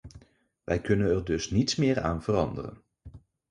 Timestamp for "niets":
1.49-1.75